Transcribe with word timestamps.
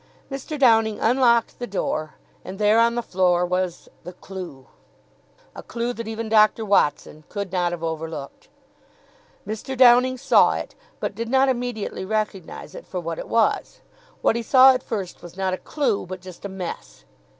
Mr. 0.31 0.57
Downing 0.57 0.99
unlocked 0.99 1.59
the 1.59 1.67
door, 1.67 2.15
and 2.43 2.57
there 2.57 2.79
on 2.79 2.95
the 2.95 3.03
floor 3.03 3.45
was 3.45 3.87
the 4.03 4.13
Clue! 4.13 4.65
A 5.55 5.61
clue 5.61 5.93
that 5.93 6.07
even 6.07 6.27
Dr. 6.27 6.65
Watson 6.65 7.23
could 7.29 7.51
not 7.51 7.71
have 7.71 7.83
overlooked. 7.83 8.49
Mr. 9.45 9.77
Downing 9.77 10.17
saw 10.17 10.53
it, 10.53 10.73
but 10.99 11.13
did 11.13 11.29
not 11.29 11.49
immediately 11.49 12.03
recognise 12.03 12.73
it 12.73 12.87
for 12.87 12.99
what 12.99 13.19
it 13.19 13.27
was. 13.27 13.81
What 14.23 14.35
he 14.35 14.41
saw 14.41 14.73
at 14.73 14.81
first 14.81 15.21
was 15.21 15.37
not 15.37 15.53
a 15.53 15.57
Clue, 15.59 16.07
but 16.07 16.19
just 16.19 16.45
a 16.45 16.49
mess. 16.49 17.05